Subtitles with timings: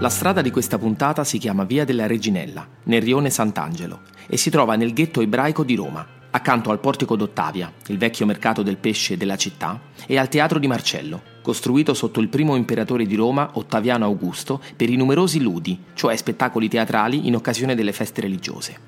[0.00, 4.48] La strada di questa puntata si chiama Via della Reginella, nel rione Sant'Angelo, e si
[4.48, 9.16] trova nel ghetto ebraico di Roma, accanto al Portico d'Ottavia, il vecchio mercato del pesce
[9.16, 14.04] della città, e al Teatro di Marcello, costruito sotto il primo imperatore di Roma, Ottaviano
[14.04, 18.78] Augusto, per i numerosi ludi, cioè spettacoli teatrali in occasione delle feste religiose.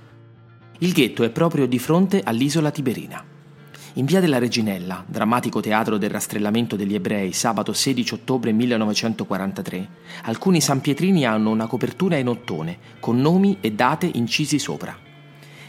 [0.78, 3.24] Il ghetto è proprio di fronte all'isola Tiberina.
[4.00, 9.88] In via della Reginella, drammatico teatro del rastrellamento degli ebrei sabato 16 ottobre 1943,
[10.22, 14.96] alcuni sanpietrini hanno una copertura in ottone con nomi e date incisi sopra.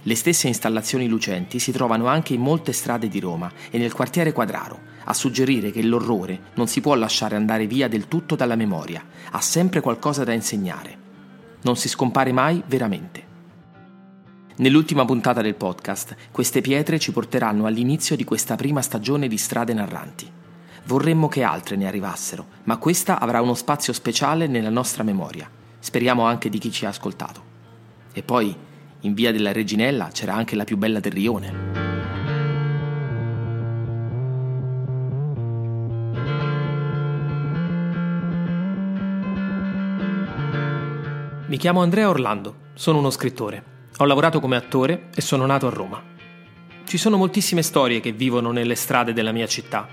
[0.03, 4.31] Le stesse installazioni lucenti si trovano anche in molte strade di Roma e nel quartiere
[4.31, 9.03] Quadraro, a suggerire che l'orrore non si può lasciare andare via del tutto dalla memoria,
[9.29, 10.97] ha sempre qualcosa da insegnare.
[11.63, 13.30] Non si scompare mai veramente.
[14.61, 19.73] Nell'ultima puntata del podcast, queste pietre ci porteranno all'inizio di questa prima stagione di Strade
[19.73, 20.31] Narranti.
[20.85, 25.49] Vorremmo che altre ne arrivassero, ma questa avrà uno spazio speciale nella nostra memoria.
[25.79, 27.41] Speriamo anche di chi ci ha ascoltato.
[28.13, 28.55] E poi,
[28.99, 31.53] in via della Reginella c'era anche la più bella del rione.
[41.47, 43.79] Mi chiamo Andrea Orlando, sono uno scrittore.
[44.01, 46.01] Ho lavorato come attore e sono nato a Roma.
[46.85, 49.87] Ci sono moltissime storie che vivono nelle strade della mia città,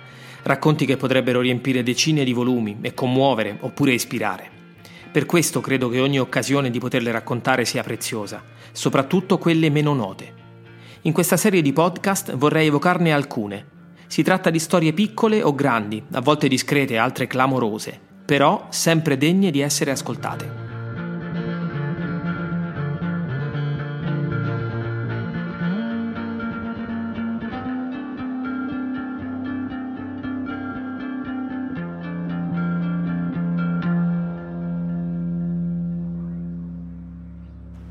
[0.44, 4.50] racconti che potrebbero riempire decine di volumi e commuovere oppure ispirare.
[5.12, 8.42] Per questo credo che ogni occasione di poterle raccontare sia preziosa,
[8.72, 10.32] soprattutto quelle meno note.
[11.02, 13.66] In questa serie di podcast vorrei evocarne alcune.
[14.06, 19.50] Si tratta di storie piccole o grandi, a volte discrete, altre clamorose, però sempre degne
[19.50, 20.57] di essere ascoltate.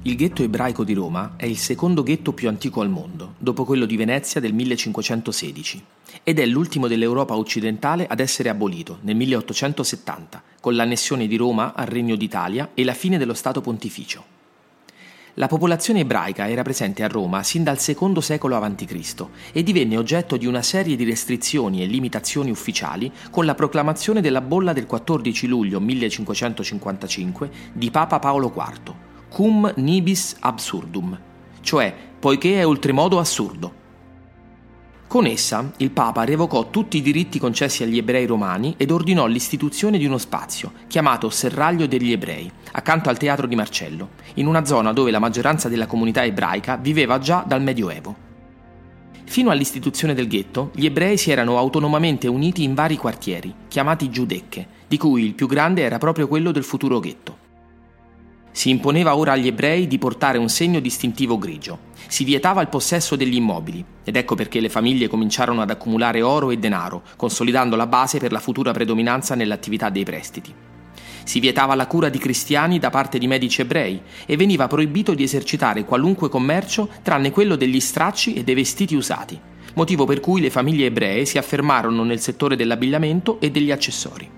[0.07, 3.85] Il ghetto ebraico di Roma è il secondo ghetto più antico al mondo, dopo quello
[3.85, 5.83] di Venezia del 1516,
[6.23, 11.87] ed è l'ultimo dell'Europa occidentale ad essere abolito nel 1870, con l'annessione di Roma al
[11.87, 14.23] Regno d'Italia e la fine dello Stato pontificio.
[15.33, 19.25] La popolazione ebraica era presente a Roma sin dal secondo secolo a.C.
[19.51, 24.39] e divenne oggetto di una serie di restrizioni e limitazioni ufficiali con la proclamazione della
[24.39, 31.19] bolla del 14 luglio 1555 di Papa Paolo IV cum nibis absurdum,
[31.61, 33.85] cioè poiché è oltremodo assurdo.
[35.07, 39.97] Con essa il Papa revocò tutti i diritti concessi agli ebrei romani ed ordinò l'istituzione
[39.97, 44.91] di uno spazio, chiamato Serraglio degli Ebrei, accanto al Teatro di Marcello, in una zona
[44.91, 48.15] dove la maggioranza della comunità ebraica viveva già dal Medioevo.
[49.23, 54.67] Fino all'istituzione del ghetto, gli ebrei si erano autonomamente uniti in vari quartieri, chiamati giudecche,
[54.87, 57.36] di cui il più grande era proprio quello del futuro ghetto.
[58.57, 61.77] Si imponeva ora agli ebrei di portare un segno distintivo grigio.
[62.07, 66.49] Si vietava il possesso degli immobili, ed ecco perché le famiglie cominciarono ad accumulare oro
[66.49, 70.51] e denaro, consolidando la base per la futura predominanza nell'attività dei prestiti.
[71.23, 75.21] Si vietava la cura di cristiani da parte di medici ebrei e veniva proibito di
[75.21, 79.39] esercitare qualunque commercio tranne quello degli stracci e dei vestiti usati,
[79.75, 84.36] motivo per cui le famiglie ebree si affermarono nel settore dell'abbigliamento e degli accessori.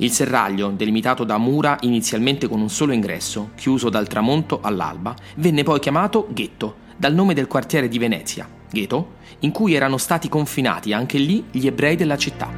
[0.00, 5.64] Il serraglio, delimitato da mura inizialmente con un solo ingresso, chiuso dal tramonto all'alba, venne
[5.64, 10.92] poi chiamato ghetto, dal nome del quartiere di Venezia, ghetto, in cui erano stati confinati
[10.92, 12.48] anche lì gli ebrei della città.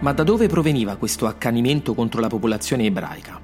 [0.00, 3.41] Ma da dove proveniva questo accanimento contro la popolazione ebraica?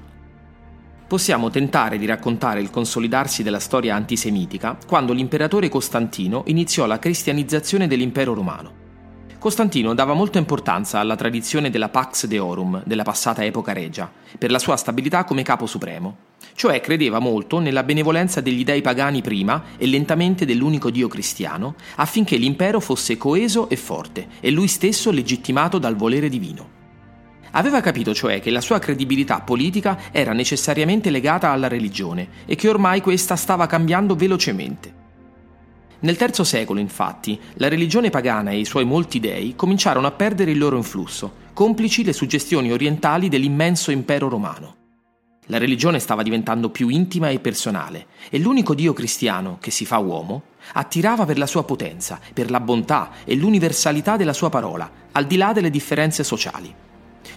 [1.09, 7.87] Possiamo tentare di raccontare il consolidarsi della storia antisemitica quando l'imperatore Costantino iniziò la cristianizzazione
[7.87, 8.77] dell'impero romano.
[9.39, 14.59] Costantino dava molta importanza alla tradizione della Pax Deorum della passata epoca regia, per la
[14.59, 16.17] sua stabilità come capo supremo,
[16.53, 22.35] cioè credeva molto nella benevolenza degli dei pagani prima e lentamente dell'unico Dio cristiano, affinché
[22.35, 26.78] l'impero fosse coeso e forte e lui stesso legittimato dal volere divino.
[27.51, 32.69] Aveva capito cioè che la sua credibilità politica era necessariamente legata alla religione e che
[32.69, 34.97] ormai questa stava cambiando velocemente.
[36.01, 40.51] Nel III secolo, infatti, la religione pagana e i suoi molti dei cominciarono a perdere
[40.51, 44.75] il loro influsso, complici le suggestioni orientali dell'immenso impero romano.
[45.47, 49.97] La religione stava diventando più intima e personale e l'unico Dio cristiano, che si fa
[49.97, 50.43] uomo,
[50.73, 55.35] attirava per la sua potenza, per la bontà e l'universalità della sua parola, al di
[55.35, 56.87] là delle differenze sociali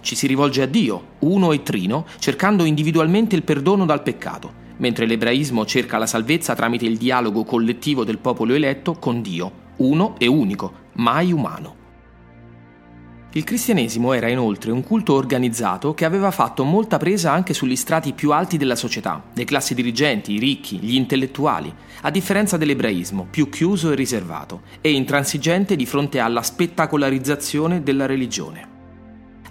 [0.01, 5.05] ci si rivolge a Dio, uno e trino, cercando individualmente il perdono dal peccato, mentre
[5.05, 10.27] l'ebraismo cerca la salvezza tramite il dialogo collettivo del popolo eletto con Dio, uno e
[10.27, 11.81] unico, mai umano.
[13.35, 18.13] Il cristianesimo era inoltre un culto organizzato che aveva fatto molta presa anche sugli strati
[18.13, 23.49] più alti della società, le classi dirigenti, i ricchi, gli intellettuali, a differenza dell'ebraismo, più
[23.49, 28.72] chiuso e riservato, e intransigente di fronte alla spettacolarizzazione della religione.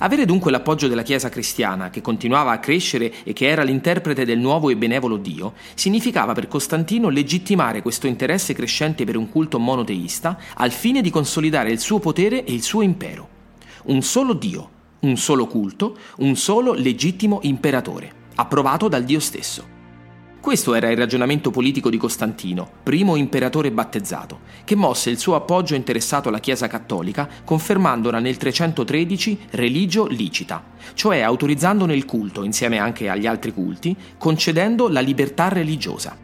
[0.03, 4.41] Avere dunque l'appoggio della Chiesa cristiana, che continuava a crescere e che era l'interprete del
[4.41, 10.37] nuovo e benevolo Dio, significava per Costantino legittimare questo interesse crescente per un culto monoteista
[10.55, 13.29] al fine di consolidare il suo potere e il suo impero
[13.85, 14.71] un solo Dio,
[15.01, 19.72] un solo culto, un solo legittimo imperatore, approvato dal Dio stesso.
[20.43, 25.77] Questo era il ragionamento politico di Costantino, primo imperatore battezzato, che mosse il suo appoggio
[25.77, 33.09] interessato alla Chiesa cattolica, confermandola nel 313 religio licita, cioè autorizzandone il culto insieme anche
[33.09, 36.19] agli altri culti, concedendo la libertà religiosa.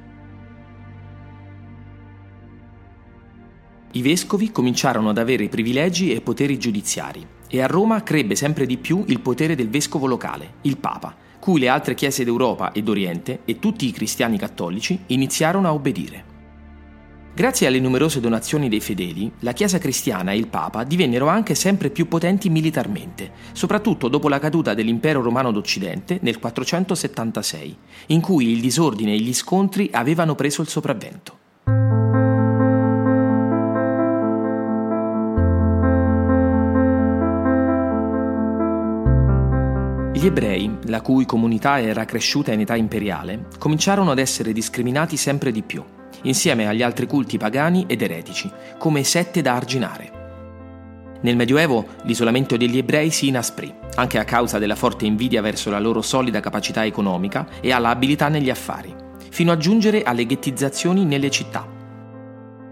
[3.92, 8.78] I vescovi cominciarono ad avere privilegi e poteri giudiziari, e a Roma crebbe sempre di
[8.78, 13.40] più il potere del vescovo locale, il Papa, cui le altre chiese d'Europa e d'Oriente
[13.44, 16.36] e tutti i cristiani cattolici iniziarono a obbedire.
[17.38, 21.88] Grazie alle numerose donazioni dei fedeli, la Chiesa cristiana e il Papa divennero anche sempre
[21.88, 27.76] più potenti militarmente, soprattutto dopo la caduta dell'impero romano d'Occidente nel 476,
[28.06, 31.38] in cui il disordine e gli scontri avevano preso il sopravvento.
[40.18, 45.52] Gli ebrei, la cui comunità era cresciuta in età imperiale, cominciarono ad essere discriminati sempre
[45.52, 45.80] di più,
[46.22, 51.20] insieme agli altri culti pagani ed eretici, come sette da arginare.
[51.20, 55.78] Nel Medioevo l'isolamento degli ebrei si inasprì, anche a causa della forte invidia verso la
[55.78, 58.92] loro solida capacità economica e alla abilità negli affari,
[59.30, 61.77] fino a giungere alle ghettizzazioni nelle città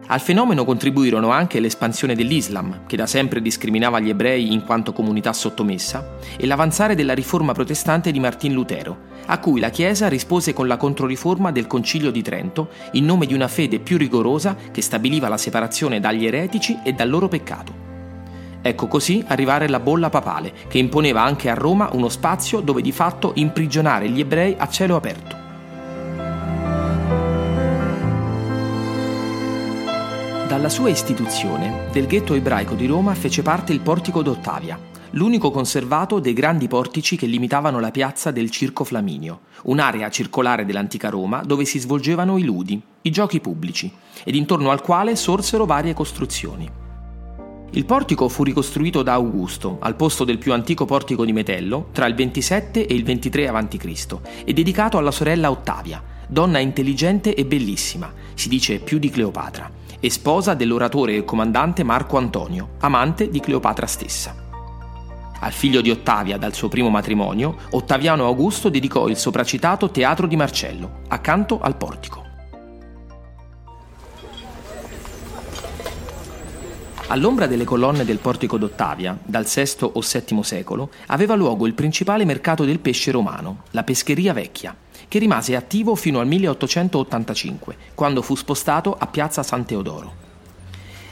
[0.08, 5.32] al fenomeno contribuirono anche l'espansione dell'Islam, che da sempre discriminava gli ebrei in quanto comunità
[5.32, 10.66] sottomessa, e l'avanzare della riforma protestante di Martin Lutero, a cui la Chiesa rispose con
[10.66, 15.28] la controriforma del Concilio di Trento in nome di una fede più rigorosa che stabiliva
[15.28, 17.84] la separazione dagli eretici e dal loro peccato.
[18.62, 22.92] Ecco così arrivare la bolla papale, che imponeva anche a Roma uno spazio dove di
[22.92, 25.45] fatto imprigionare gli ebrei a cielo aperto.
[30.56, 34.80] Dalla sua istituzione, del ghetto ebraico di Roma fece parte il Portico d'Ottavia,
[35.10, 41.10] l'unico conservato dei grandi portici che limitavano la piazza del Circo Flaminio, un'area circolare dell'antica
[41.10, 43.92] Roma dove si svolgevano i ludi, i giochi pubblici,
[44.24, 46.66] ed intorno al quale sorsero varie costruzioni.
[47.72, 52.06] Il portico fu ricostruito da Augusto, al posto del più antico portico di Metello, tra
[52.06, 58.10] il 27 e il 23 a.C., e dedicato alla sorella Ottavia, donna intelligente e bellissima,
[58.32, 63.86] si dice più di Cleopatra e sposa dell'oratore e comandante Marco Antonio, amante di Cleopatra
[63.86, 64.44] stessa.
[65.38, 70.36] Al figlio di Ottavia dal suo primo matrimonio, Ottaviano Augusto dedicò il sopracitato Teatro di
[70.36, 72.24] Marcello, accanto al portico.
[77.08, 82.24] All'ombra delle colonne del portico d'Ottavia, dal VI o VII secolo, aveva luogo il principale
[82.24, 84.74] mercato del pesce romano, la Pescheria Vecchia,
[85.08, 90.24] che rimase attivo fino al 1885, quando fu spostato a Piazza San Teodoro.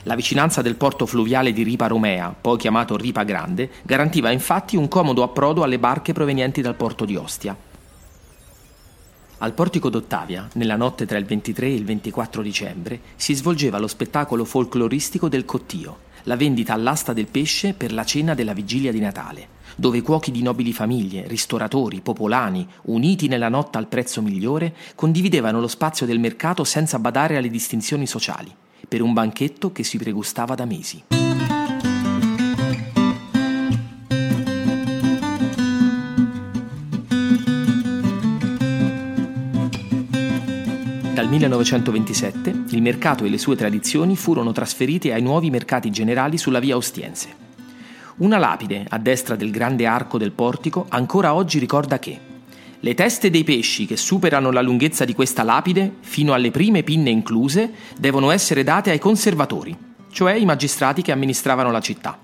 [0.05, 4.89] La vicinanza del porto fluviale di Ripa Romea, poi chiamato Ripa Grande, garantiva infatti un
[4.89, 7.57] comodo approdo alle barche provenienti dal porto di Ostia.
[9.39, 13.89] Al portico d'Ottavia, nella notte tra il 23 e il 24 dicembre, si svolgeva lo
[13.89, 19.01] spettacolo folcloristico del Cottio, la vendita all'asta del pesce per la cena della vigilia di
[19.01, 25.61] Natale, dove cuochi di nobili famiglie, ristoratori, popolani, uniti nella notte al prezzo migliore, condividevano
[25.61, 28.55] lo spazio del mercato senza badare alle distinzioni sociali,
[28.87, 31.03] per un banchetto che si pregustava da mesi.
[41.15, 46.59] Dal 1927 il mercato e le sue tradizioni furono trasferiti ai nuovi mercati generali sulla
[46.59, 47.44] via Ostiense.
[48.17, 52.33] Una lapide a destra del grande arco del portico ancora oggi ricorda che
[52.79, 57.11] le teste dei pesci che superano la lunghezza di questa lapide, fino alle prime pinne
[57.11, 59.77] incluse, devono essere date ai conservatori,
[60.13, 62.21] cioè i magistrati che amministravano la città.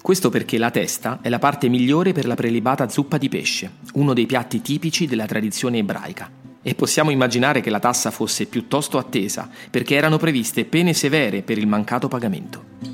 [0.00, 4.14] Questo perché la testa è la parte migliore per la prelibata zuppa di pesce, uno
[4.14, 6.30] dei piatti tipici della tradizione ebraica.
[6.62, 11.58] E possiamo immaginare che la tassa fosse piuttosto attesa, perché erano previste pene severe per
[11.58, 12.93] il mancato pagamento.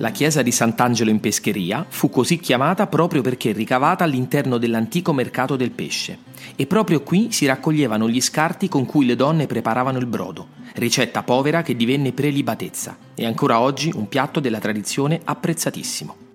[0.00, 5.56] La chiesa di Sant'Angelo in Pescheria fu così chiamata proprio perché ricavata all'interno dell'antico mercato
[5.56, 6.16] del pesce,
[6.56, 11.22] E proprio qui si raccoglievano gli scarti con cui le donne preparavano il brodo, ricetta
[11.22, 16.29] povera che divenne prelibatezza e ancora oggi un piatto della tradizione apprezzatissimo.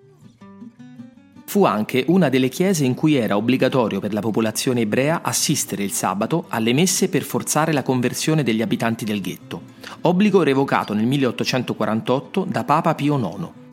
[1.56, 5.94] Fu anche una delle chiese in cui era obbligatorio per la popolazione ebrea assistere il
[5.94, 9.62] sabato alle messe per forzare la conversione degli abitanti del ghetto,
[10.02, 13.65] obbligo revocato nel 1848 da Papa Pio IX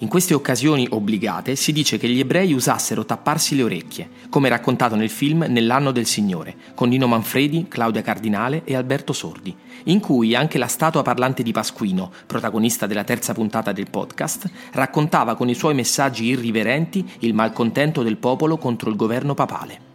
[0.00, 4.94] in queste occasioni obbligate si dice che gli ebrei usassero tapparsi le orecchie, come raccontato
[4.94, 9.52] nel film Nell'anno del Signore, con Nino Manfredi, Claudia Cardinale e Alberto Sordi,
[9.84, 15.34] in cui anche la statua parlante di Pasquino, protagonista della terza puntata del podcast, raccontava
[15.34, 19.86] con i suoi messaggi irriverenti il malcontento del popolo contro il governo papale.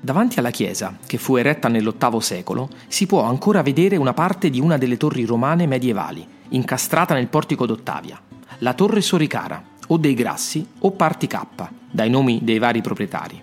[0.00, 4.60] Davanti alla chiesa, che fu eretta nell'VIII secolo, si può ancora vedere una parte di
[4.60, 8.20] una delle torri romane medievali, incastrata nel portico d'Ottavia,
[8.58, 11.40] la Torre Soricara, o dei Grassi o Parti K,
[11.90, 13.42] dai nomi dei vari proprietari.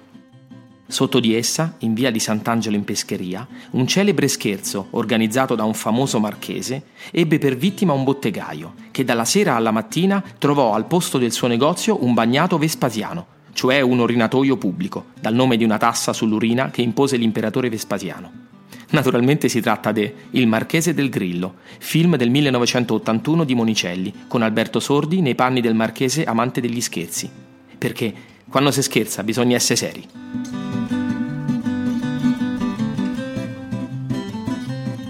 [0.88, 5.74] Sotto di essa, in via di Sant'Angelo in Pescheria, un celebre scherzo, organizzato da un
[5.74, 11.18] famoso marchese, ebbe per vittima un bottegaio, che dalla sera alla mattina trovò al posto
[11.18, 16.12] del suo negozio un bagnato Vespasiano, cioè un orinatoio pubblico, dal nome di una tassa
[16.12, 18.51] sull'urina che impose l'imperatore Vespasiano.
[18.92, 24.82] Naturalmente si tratta de Il Marchese del Grillo, film del 1981 di Monicelli, con Alberto
[24.82, 27.30] Sordi nei panni del marchese amante degli scherzi.
[27.78, 28.14] Perché
[28.50, 30.08] quando si scherza bisogna essere seri.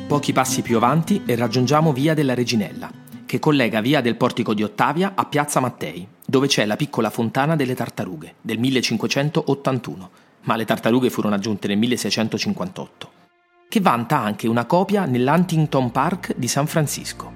[0.08, 2.92] Pochi passi più avanti e raggiungiamo Via della Reginella,
[3.26, 7.56] che collega Via del Portico di Ottavia a Piazza Mattei, dove c'è la piccola fontana
[7.56, 10.10] delle tartarughe, del 1581,
[10.42, 13.20] ma le tartarughe furono aggiunte nel 1658
[13.72, 17.32] che vanta anche una copia nell'Huntington Park di San Francisco.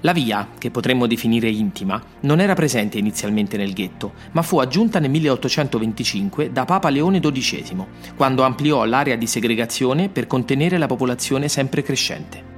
[0.00, 4.98] La via, che potremmo definire intima, non era presente inizialmente nel ghetto, ma fu aggiunta
[4.98, 7.76] nel 1825 da Papa Leone XII,
[8.16, 12.56] quando ampliò l'area di segregazione per contenere la popolazione sempre crescente.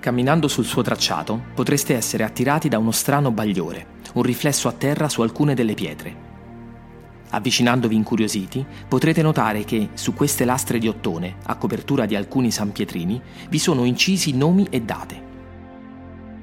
[0.00, 5.10] Camminando sul suo tracciato potreste essere attirati da uno strano bagliore, un riflesso a terra
[5.10, 6.29] su alcune delle pietre.
[7.30, 13.20] Avvicinandovi incuriositi, potrete notare che su queste lastre di ottone, a copertura di alcuni sanpietrini,
[13.48, 15.28] vi sono incisi nomi e date.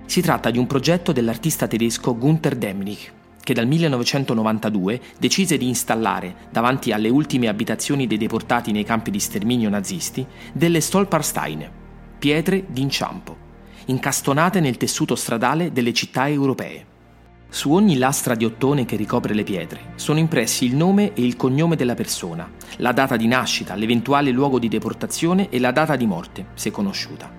[0.05, 2.97] Si tratta di un progetto dell'artista tedesco Gunther Demnig,
[3.43, 9.19] che dal 1992 decise di installare, davanti alle ultime abitazioni dei deportati nei campi di
[9.19, 11.69] sterminio nazisti, delle Stolpersteine,
[12.17, 13.37] pietre d'inciampo,
[13.85, 16.95] incastonate nel tessuto stradale delle città europee.
[17.49, 21.37] Su ogni lastra di ottone che ricopre le pietre sono impressi il nome e il
[21.37, 26.05] cognome della persona, la data di nascita, l'eventuale luogo di deportazione e la data di
[26.05, 27.31] morte, se conosciuta.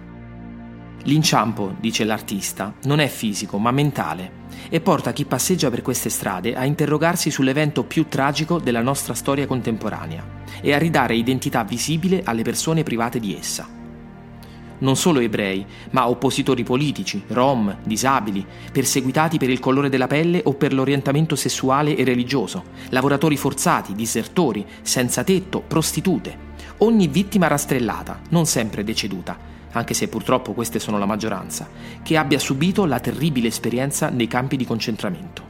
[1.04, 6.54] L'inciampo, dice l'artista, non è fisico ma mentale e porta chi passeggia per queste strade
[6.56, 10.24] a interrogarsi sull'evento più tragico della nostra storia contemporanea
[10.60, 13.77] e a ridare identità visibile alle persone private di essa
[14.78, 20.54] non solo ebrei, ma oppositori politici, rom, disabili, perseguitati per il colore della pelle o
[20.54, 26.46] per l'orientamento sessuale e religioso, lavoratori forzati, disertori, senza tetto, prostitute.
[26.78, 29.36] Ogni vittima rastrellata, non sempre deceduta,
[29.72, 31.68] anche se purtroppo queste sono la maggioranza,
[32.02, 35.46] che abbia subito la terribile esperienza nei campi di concentramento.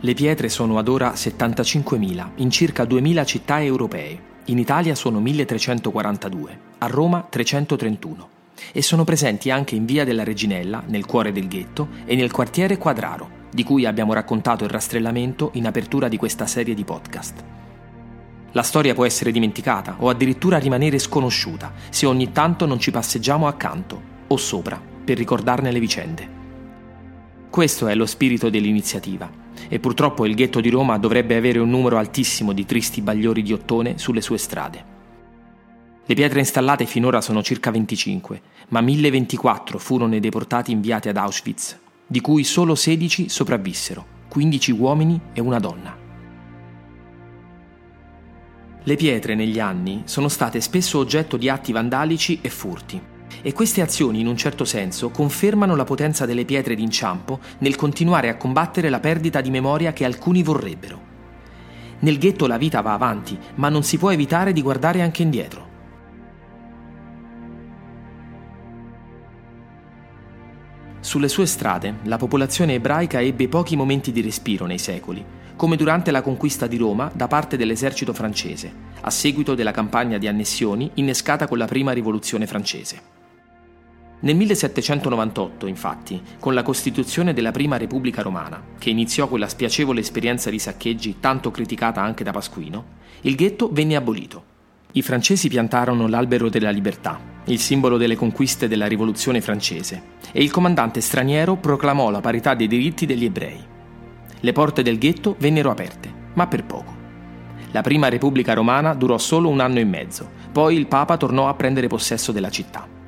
[0.00, 4.29] Le pietre sono ad ora 75.000 in circa 2.000 città europee.
[4.46, 8.28] In Italia sono 1342, a Roma 331
[8.72, 12.78] e sono presenti anche in via della Reginella, nel cuore del ghetto, e nel quartiere
[12.78, 17.44] Quadraro, di cui abbiamo raccontato il rastrellamento in apertura di questa serie di podcast.
[18.52, 23.46] La storia può essere dimenticata o addirittura rimanere sconosciuta se ogni tanto non ci passeggiamo
[23.46, 26.28] accanto o sopra per ricordarne le vicende.
[27.50, 29.30] Questo è lo spirito dell'iniziativa
[29.68, 33.52] e purtroppo il ghetto di Roma dovrebbe avere un numero altissimo di tristi bagliori di
[33.52, 34.84] ottone sulle sue strade.
[36.06, 41.78] Le pietre installate finora sono circa 25, ma 1024 furono i deportati inviati ad Auschwitz,
[42.06, 45.96] di cui solo 16 sopravvissero, 15 uomini e una donna.
[48.82, 53.00] Le pietre negli anni sono state spesso oggetto di atti vandalici e furti,
[53.42, 58.28] e queste azioni in un certo senso confermano la potenza delle pietre d'inciampo nel continuare
[58.28, 61.08] a combattere la perdita di memoria che alcuni vorrebbero.
[62.00, 65.68] Nel ghetto la vita va avanti, ma non si può evitare di guardare anche indietro.
[71.00, 75.24] Sulle sue strade la popolazione ebraica ebbe pochi momenti di respiro nei secoli,
[75.56, 80.26] come durante la conquista di Roma da parte dell'esercito francese, a seguito della campagna di
[80.26, 83.19] annessioni innescata con la prima rivoluzione francese.
[84.22, 90.50] Nel 1798, infatti, con la costituzione della prima Repubblica Romana, che iniziò quella spiacevole esperienza
[90.50, 94.44] di saccheggi tanto criticata anche da Pasquino, il ghetto venne abolito.
[94.92, 100.50] I francesi piantarono l'albero della libertà, il simbolo delle conquiste della rivoluzione francese, e il
[100.50, 103.58] comandante straniero proclamò la parità dei diritti degli ebrei.
[104.38, 106.94] Le porte del ghetto vennero aperte, ma per poco.
[107.70, 111.54] La prima Repubblica Romana durò solo un anno e mezzo, poi il Papa tornò a
[111.54, 112.98] prendere possesso della città.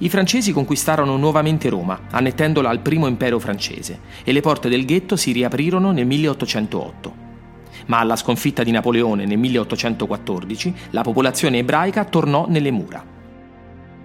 [0.00, 5.16] I francesi conquistarono nuovamente Roma, annettendola al primo impero francese, e le porte del ghetto
[5.16, 7.26] si riaprirono nel 1808.
[7.86, 13.04] Ma alla sconfitta di Napoleone nel 1814 la popolazione ebraica tornò nelle mura.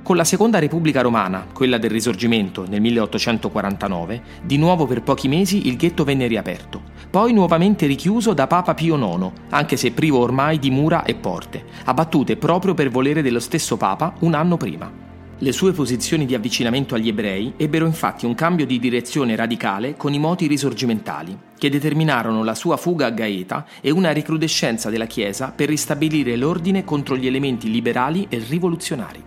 [0.01, 5.67] Con la Seconda Repubblica Romana, quella del Risorgimento nel 1849, di nuovo per pochi mesi
[5.67, 6.81] il ghetto venne riaperto,
[7.12, 11.63] poi nuovamente richiuso da Papa Pio IX, anche se privo ormai di mura e porte,
[11.85, 15.12] abbattute proprio per volere dello stesso Papa un anno prima.
[15.43, 20.13] Le sue posizioni di avvicinamento agli ebrei ebbero infatti un cambio di direzione radicale con
[20.13, 25.51] i moti risorgimentali, che determinarono la sua fuga a Gaeta e una ricrudescenza della Chiesa
[25.53, 29.21] per ristabilire l'ordine contro gli elementi liberali e rivoluzionari.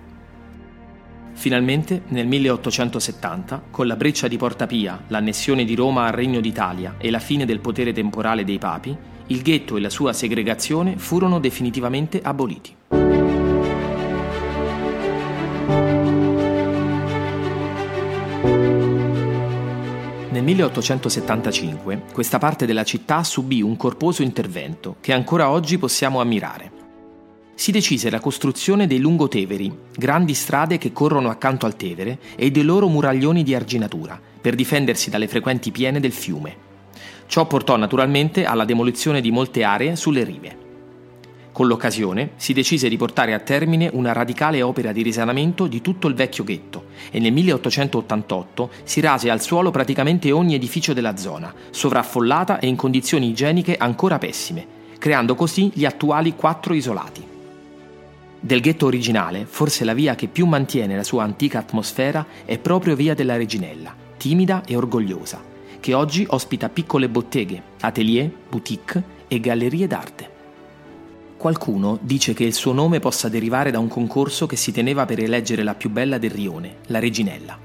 [1.34, 6.94] Finalmente, nel 1870, con la breccia di Porta Pia, l'annessione di Roma al Regno d'Italia
[6.96, 8.96] e la fine del potere temporale dei papi,
[9.26, 13.35] il ghetto e la sua segregazione furono definitivamente aboliti.
[20.46, 26.70] 1875 questa parte della città subì un corposo intervento che ancora oggi possiamo ammirare.
[27.56, 32.62] Si decise la costruzione dei lungoteveri, grandi strade che corrono accanto al Tevere, e dei
[32.62, 36.56] loro muraglioni di arginatura, per difendersi dalle frequenti piene del fiume.
[37.26, 40.65] Ciò portò naturalmente alla demolizione di molte aree sulle rive.
[41.56, 46.06] Con l'occasione si decise di portare a termine una radicale opera di risanamento di tutto
[46.06, 51.54] il vecchio ghetto e nel 1888 si rase al suolo praticamente ogni edificio della zona,
[51.70, 54.66] sovraffollata e in condizioni igieniche ancora pessime,
[54.98, 57.26] creando così gli attuali quattro isolati.
[58.38, 62.94] Del ghetto originale, forse la via che più mantiene la sua antica atmosfera è proprio
[62.94, 65.42] Via della Reginella, timida e orgogliosa,
[65.80, 70.34] che oggi ospita piccole botteghe, atelier, boutique e gallerie d'arte.
[71.46, 75.20] Qualcuno dice che il suo nome possa derivare da un concorso che si teneva per
[75.20, 77.56] eleggere la più bella del rione, la Reginella.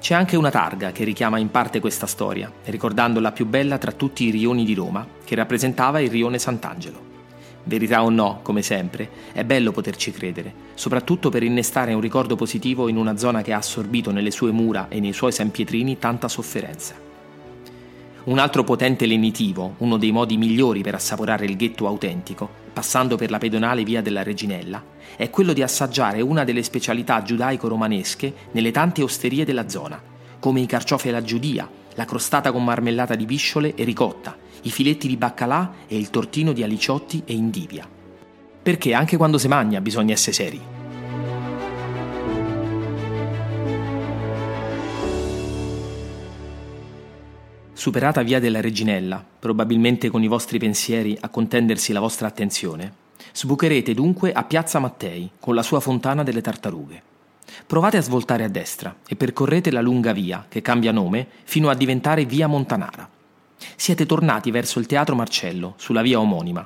[0.00, 3.92] C'è anche una targa che richiama in parte questa storia, ricordando la più bella tra
[3.92, 7.00] tutti i rioni di Roma, che rappresentava il rione Sant'Angelo.
[7.62, 12.88] Verità o no, come sempre, è bello poterci credere, soprattutto per innestare un ricordo positivo
[12.88, 17.11] in una zona che ha assorbito nelle sue mura e nei suoi sempietrini tanta sofferenza.
[18.24, 23.30] Un altro potente lenitivo, uno dei modi migliori per assaporare il ghetto autentico, passando per
[23.30, 24.80] la pedonale via della Reginella,
[25.16, 30.00] è quello di assaggiare una delle specialità giudaico-romanesche nelle tante osterie della zona,
[30.38, 35.08] come i carciofi alla giudia, la crostata con marmellata di bisciole e ricotta, i filetti
[35.08, 37.88] di baccalà e il tortino di aliciotti e indivia.
[38.62, 40.81] Perché anche quando si magna bisogna essere seri.
[47.82, 52.92] Superata via della Reginella, probabilmente con i vostri pensieri a contendersi la vostra attenzione,
[53.32, 57.02] sbucherete dunque a Piazza Mattei con la sua fontana delle tartarughe.
[57.66, 61.74] Provate a svoltare a destra e percorrete la lunga via, che cambia nome, fino a
[61.74, 63.10] diventare via Montanara.
[63.74, 66.64] Siete tornati verso il Teatro Marcello, sulla via omonima.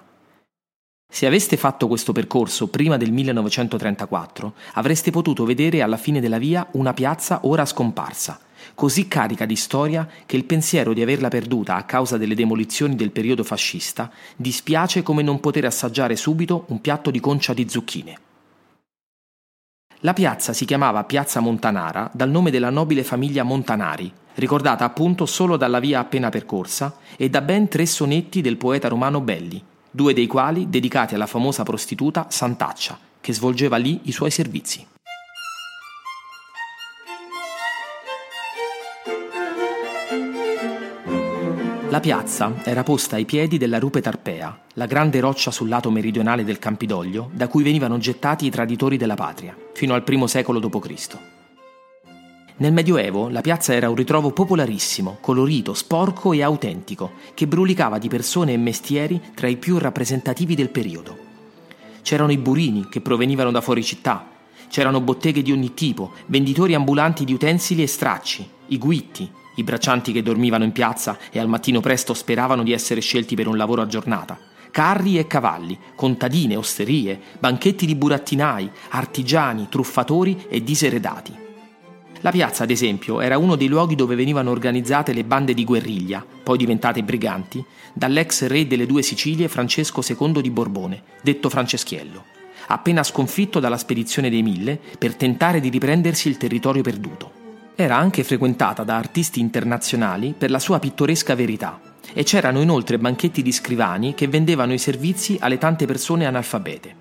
[1.11, 6.69] Se aveste fatto questo percorso prima del 1934, avreste potuto vedere alla fine della via
[6.73, 8.39] una piazza ora scomparsa,
[8.77, 13.11] così carica di storia che il pensiero di averla perduta a causa delle demolizioni del
[13.11, 18.19] periodo fascista dispiace come non poter assaggiare subito un piatto di concia di zucchine.
[20.01, 25.57] La piazza si chiamava Piazza Montanara dal nome della nobile famiglia Montanari, ricordata appunto solo
[25.57, 29.61] dalla via appena percorsa e da ben tre sonetti del poeta romano Belli,
[29.91, 34.87] due dei quali dedicati alla famosa prostituta Santaccia, che svolgeva lì i suoi servizi.
[41.97, 46.45] La piazza era posta ai piedi della Rupe Tarpea, la grande roccia sul lato meridionale
[46.45, 51.17] del Campidoglio da cui venivano gettati i traditori della patria, fino al primo secolo d.C.
[52.59, 58.09] Nel Medioevo la piazza era un ritrovo popolarissimo, colorito, sporco e autentico, che brulicava di
[58.09, 61.17] persone e mestieri tra i più rappresentativi del periodo.
[62.03, 64.29] C'erano i burini che provenivano da fuori città,
[64.69, 70.13] c'erano botteghe di ogni tipo, venditori ambulanti di utensili e stracci, i guitti, i braccianti
[70.13, 73.83] che dormivano in piazza e al mattino presto speravano di essere scelti per un lavoro
[73.83, 74.39] a giornata,
[74.71, 81.45] carri e cavalli, contadine, osterie, banchetti di burattinai, artigiani, truffatori e diseredati.
[82.21, 86.25] La piazza, ad esempio, era uno dei luoghi dove venivano organizzate le bande di guerriglia,
[86.43, 92.25] poi diventate briganti, dall'ex re delle due Sicilie Francesco II di Borbone, detto Franceschiello,
[92.69, 97.36] appena sconfitto dalla spedizione dei Mille per tentare di riprendersi il territorio perduto.
[97.79, 101.79] Era anche frequentata da artisti internazionali per la sua pittoresca verità
[102.15, 106.95] e c'erano inoltre banchetti di scrivani che vendevano i servizi alle tante persone analfabete.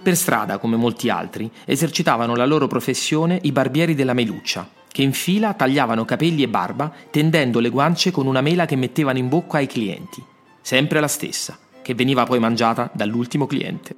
[0.00, 5.12] Per strada, come molti altri, esercitavano la loro professione i barbieri della Meluccia, che in
[5.12, 9.56] fila tagliavano capelli e barba tendendo le guance con una mela che mettevano in bocca
[9.56, 10.22] ai clienti,
[10.60, 13.96] sempre la stessa, che veniva poi mangiata dall'ultimo cliente.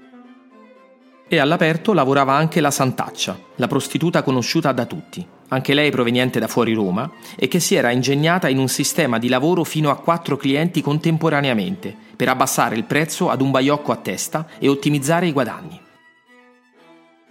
[1.28, 6.48] E all'aperto lavorava anche la Santaccia, la prostituta conosciuta da tutti, anche lei proveniente da
[6.48, 10.36] fuori Roma, e che si era ingegnata in un sistema di lavoro fino a quattro
[10.36, 15.80] clienti contemporaneamente, per abbassare il prezzo ad un baiocco a testa e ottimizzare i guadagni.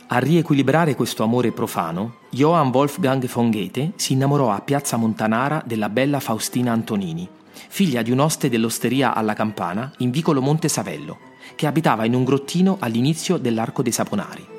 [0.10, 5.90] A riequilibrare questo amore profano, Johann Wolfgang von Goethe si innamorò a Piazza Montanara della
[5.90, 7.28] bella Faustina Antonini,
[7.68, 11.18] figlia di un oste dell'osteria alla Campana in vicolo Monte Savello,
[11.56, 14.57] che abitava in un grottino all'inizio dell'Arco dei Saponari.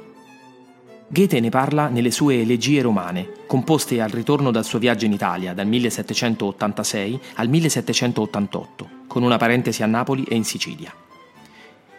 [1.10, 5.54] Goethe ne parla nelle sue Elegie romane, composte al ritorno dal suo viaggio in Italia
[5.54, 10.92] dal 1786 al 1788, con una parentesi a Napoli e in Sicilia.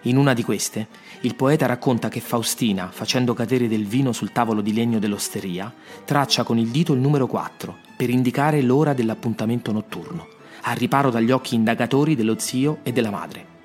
[0.04, 0.88] In una di queste,
[1.22, 5.74] il poeta racconta che Faustina, facendo cadere del vino sul tavolo di legno dell'osteria,
[6.06, 10.28] traccia con il dito il numero 4 per indicare l'ora dell'appuntamento notturno,
[10.62, 13.58] al riparo dagli occhi indagatori dello zio e della madre.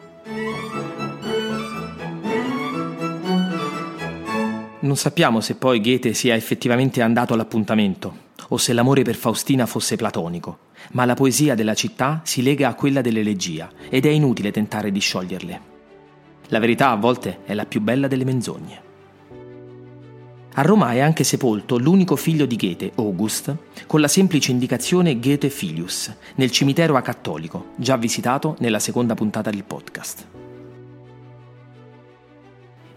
[4.85, 9.97] Non sappiamo se poi Goethe sia effettivamente andato all'appuntamento o se l'amore per Faustina fosse
[9.97, 10.59] platonico,
[10.93, 15.01] ma la poesia della città si lega a quella dell'elegia ed è inutile tentare di
[15.01, 15.61] scioglierle.
[16.49, 18.83] La verità a volte è la più bella delle menzogne.
[20.53, 25.49] A Roma è anche sepolto l'unico figlio di Goethe, August, con la semplice indicazione Goethe
[25.49, 30.34] Filius, nel cimitero acattolico, già visitato nella seconda puntata del podcast.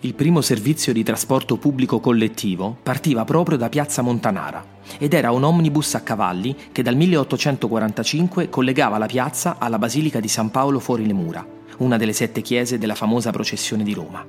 [0.01, 4.63] Il primo servizio di trasporto pubblico collettivo partiva proprio da Piazza Montanara
[4.99, 10.27] ed era un omnibus a cavalli che dal 1845 collegava la piazza alla Basilica di
[10.27, 14.25] San Paolo fuori le mura una delle sette chiese della famosa processione di Roma.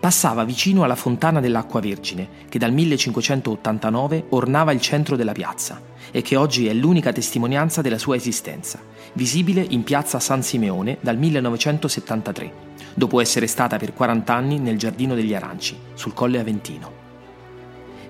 [0.00, 6.22] Passava vicino alla fontana dell'acqua vergine, che dal 1589 ornava il centro della piazza e
[6.22, 8.80] che oggi è l'unica testimonianza della sua esistenza,
[9.12, 12.52] visibile in piazza San Simeone dal 1973,
[12.94, 17.00] dopo essere stata per 40 anni nel Giardino degli Aranci, sul Colle Aventino.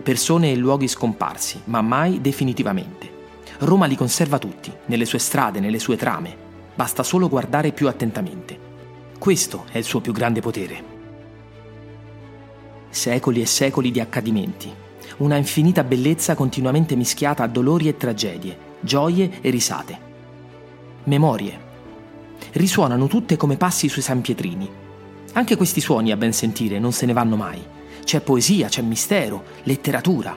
[0.02, 3.10] Persone e luoghi scomparsi, ma mai definitivamente.
[3.58, 6.36] Roma li conserva tutti, nelle sue strade, nelle sue trame,
[6.74, 8.58] basta solo guardare più attentamente.
[9.18, 10.84] Questo è il suo più grande potere.
[12.90, 14.70] Secoli e secoli di accadimenti,
[15.18, 20.10] una infinita bellezza continuamente mischiata a dolori e tragedie, gioie e risate.
[21.04, 21.70] Memorie.
[22.52, 24.68] Risuonano tutte come passi sui San Pietrini.
[25.34, 27.62] Anche questi suoni, a ben sentire, non se ne vanno mai.
[28.04, 30.36] C'è poesia, c'è mistero, letteratura,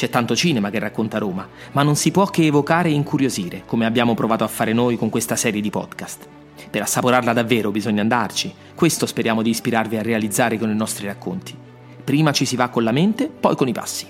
[0.00, 3.84] c'è tanto cinema che racconta Roma, ma non si può che evocare e incuriosire, come
[3.84, 6.26] abbiamo provato a fare noi con questa serie di podcast.
[6.70, 11.54] Per assaporarla davvero bisogna andarci, questo speriamo di ispirarvi a realizzare con i nostri racconti.
[12.02, 14.06] Prima ci si va con la mente, poi con i passi.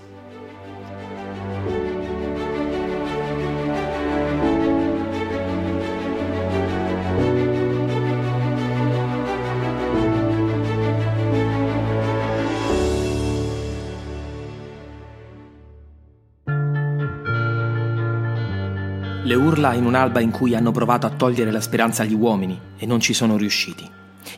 [19.22, 22.86] Le urla in un'alba in cui hanno provato a togliere la speranza agli uomini e
[22.86, 23.86] non ci sono riusciti.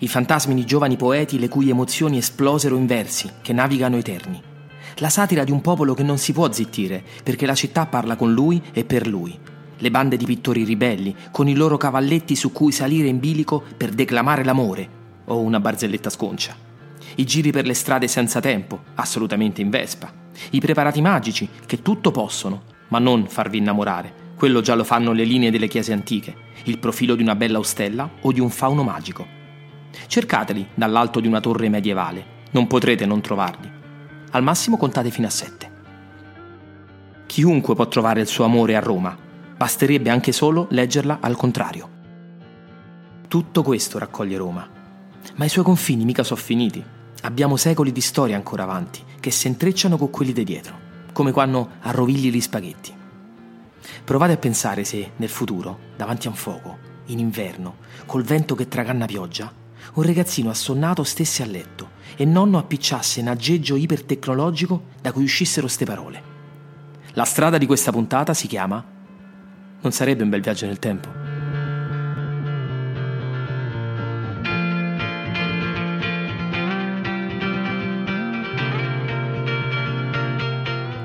[0.01, 4.43] I fantasmi di giovani poeti le cui emozioni esplosero in versi che navigano eterni.
[4.97, 8.33] La satira di un popolo che non si può zittire perché la città parla con
[8.33, 9.39] lui e per lui.
[9.79, 13.91] Le bande di pittori ribelli con i loro cavalletti su cui salire in bilico per
[13.91, 14.89] declamare l'amore
[15.27, 16.57] o una barzelletta sconcia.
[17.15, 20.13] I giri per le strade senza tempo, assolutamente in vespa.
[20.51, 25.23] I preparati magici che tutto possono, ma non farvi innamorare quello già lo fanno le
[25.23, 29.25] linee delle chiese antiche, il profilo di una bella ostella o di un fauno magico.
[30.09, 33.71] Cercateli dall'alto di una torre medievale, non potrete non trovarli.
[34.33, 35.71] Al massimo contate fino a sette.
[37.25, 39.17] Chiunque può trovare il suo amore a Roma,
[39.57, 41.89] basterebbe anche solo leggerla al contrario.
[43.29, 44.69] Tutto questo raccoglie Roma,
[45.37, 46.83] ma i suoi confini mica sono finiti.
[47.21, 50.77] Abbiamo secoli di storia ancora avanti, che si intrecciano con quelli di dietro,
[51.13, 52.99] come quando arrovigli gli spaghetti.
[54.05, 58.69] Provate a pensare se, nel futuro, davanti a un fuoco, in inverno, col vento che
[58.69, 59.53] traganna pioggia,
[59.95, 65.69] un ragazzino assonnato stesse a letto e nonno appicciasse un aggeggio ipertecnologico da cui uscissero
[65.69, 66.31] ste parole.
[67.15, 68.83] La strada di questa puntata si chiama
[69.81, 71.21] Non sarebbe un bel viaggio nel tempo?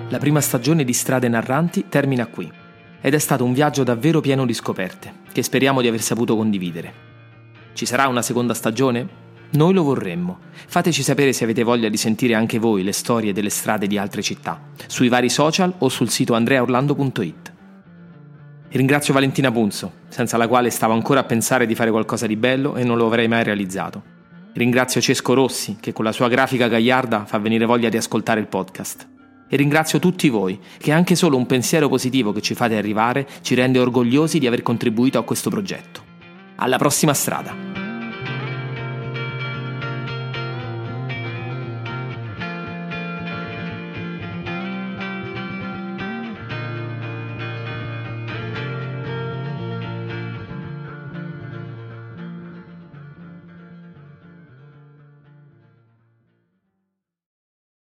[0.09, 2.65] La prima stagione di Strade Narranti termina qui
[3.07, 6.93] ed è stato un viaggio davvero pieno di scoperte, che speriamo di aver saputo condividere.
[7.71, 9.07] Ci sarà una seconda stagione?
[9.51, 10.39] Noi lo vorremmo.
[10.67, 14.21] Fateci sapere se avete voglia di sentire anche voi le storie delle strade di altre
[14.21, 17.53] città, sui vari social o sul sito andreaorlando.it.
[18.71, 22.75] Ringrazio Valentina Punzo, senza la quale stavo ancora a pensare di fare qualcosa di bello
[22.75, 24.03] e non lo avrei mai realizzato.
[24.51, 28.47] Ringrazio Cesco Rossi, che con la sua grafica gagliarda fa venire voglia di ascoltare il
[28.47, 29.15] podcast.
[29.49, 33.55] E ringrazio tutti voi, che anche solo un pensiero positivo che ci fate arrivare ci
[33.55, 36.01] rende orgogliosi di aver contribuito a questo progetto.
[36.57, 37.66] Alla prossima strada!